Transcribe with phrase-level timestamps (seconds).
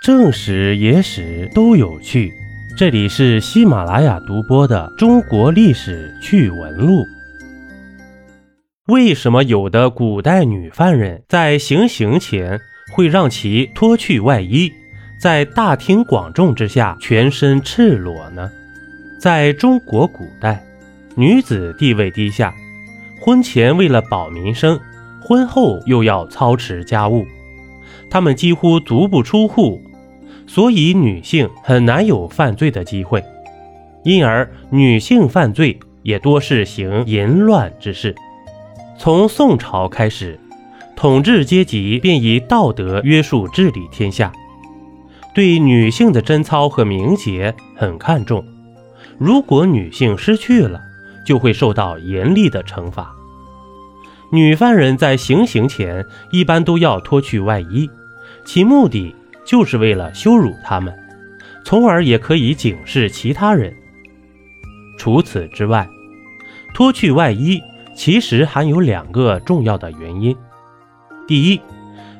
[0.00, 2.32] 正史、野史都有趣。
[2.76, 7.00] 这里是喜马拉雅独播的《中国历史趣闻录》。
[8.86, 12.60] 为什么有的古代女犯人在行刑前
[12.92, 14.70] 会让其脱去外衣，
[15.20, 18.48] 在大庭广众之下全身赤裸呢？
[19.20, 20.64] 在中国古代，
[21.16, 22.54] 女子地位低下，
[23.20, 24.78] 婚前为了保民生，
[25.20, 27.26] 婚后又要操持家务，
[28.08, 29.82] 她们几乎足不出户。
[30.48, 33.22] 所以女性很难有犯罪的机会，
[34.02, 38.14] 因而女性犯罪也多是行淫乱之事。
[38.98, 40.40] 从宋朝开始，
[40.96, 44.32] 统治阶级便以道德约束治理天下，
[45.34, 48.42] 对女性的贞操和名节很看重。
[49.18, 50.80] 如果女性失去了，
[51.26, 53.14] 就会受到严厉的惩罚。
[54.32, 57.88] 女犯人在行刑前一般都要脱去外衣，
[58.46, 59.14] 其目的。
[59.48, 60.94] 就是为了羞辱他们，
[61.64, 63.74] 从而也可以警示其他人。
[64.98, 65.88] 除此之外，
[66.74, 67.58] 脱去外衣
[67.94, 70.36] 其实还有两个重要的原因。
[71.26, 71.58] 第一，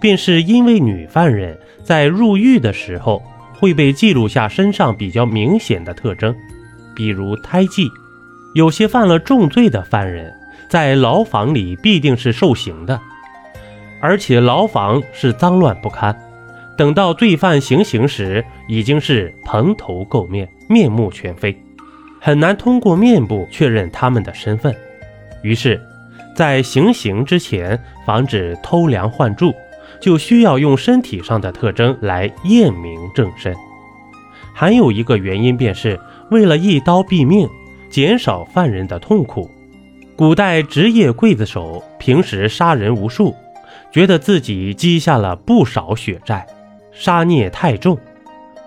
[0.00, 3.22] 便是因为女犯人在入狱的时候
[3.54, 6.34] 会被记录下身上比较明显的特征，
[6.96, 7.88] 比如胎记。
[8.54, 10.34] 有些犯了重罪的犯人，
[10.68, 13.00] 在牢房里必定是受刑的，
[14.00, 16.14] 而且牢房是脏乱不堪。
[16.76, 21.56] 等到罪犯行刑时，已经是蓬头垢面、面目全非，
[22.18, 24.74] 很难通过面部确认他们的身份。
[25.42, 25.80] 于是，
[26.34, 29.52] 在行刑之前，防止偷梁换柱，
[30.00, 33.54] 就需要用身体上的特征来验明正身。
[34.54, 36.00] 还有一个原因，便是
[36.30, 37.48] 为了一刀毙命，
[37.90, 39.50] 减少犯人的痛苦。
[40.16, 43.34] 古代职业刽子手平时杀人无数，
[43.92, 46.46] 觉得自己积下了不少血债。
[47.02, 47.98] 杀孽太重，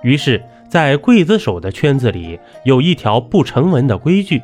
[0.03, 4.41] 于是，在刽子手的圈子里有一条不成文的规矩：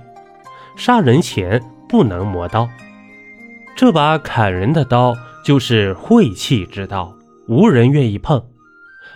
[0.78, 2.70] 杀人前不能磨刀。
[3.76, 7.14] 这把砍人的刀就是晦气之刀，
[7.50, 8.40] 无人愿意碰；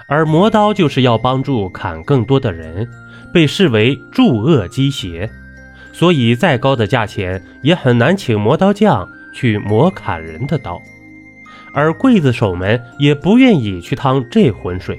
[0.10, 2.86] 而磨刀就是要帮助砍更多的人，
[3.34, 5.30] 被视为助恶积邪，
[5.94, 10.78] 所以再高的价钱也很难请磨刀匠去磨砍人的刀。
[11.76, 14.98] 而刽子手们也不愿意去趟这浑水，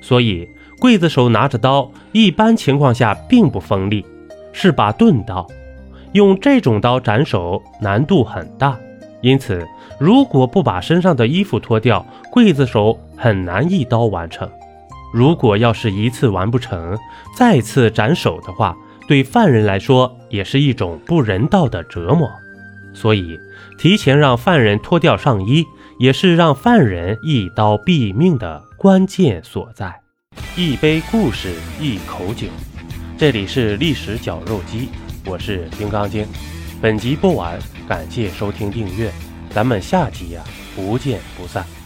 [0.00, 0.48] 所以
[0.80, 4.04] 刽子手拿着刀，一般情况下并不锋利，
[4.52, 5.46] 是把钝刀。
[6.12, 8.76] 用这种刀斩首难度很大，
[9.20, 9.64] 因此
[10.00, 14.50] 如果不把身上的衣服脱掉，刽子手很难一刀完成。
[15.14, 16.98] 如果要是一次完不成，
[17.36, 22.28] 再次斩首的话，对犯人来说也是一种不人道的折磨。
[23.00, 23.38] 所以，
[23.78, 25.64] 提前让犯人脱掉上衣，
[26.00, 30.00] 也是让犯人一刀毙命的关键所在。
[30.56, 32.48] 一杯故事，一口酒，
[33.16, 34.88] 这里是历史绞肉机，
[35.24, 36.26] 我是金刚经。
[36.82, 37.56] 本集播完，
[37.88, 39.12] 感谢收听订阅，
[39.50, 40.42] 咱们下集呀，
[40.74, 41.77] 不见不散。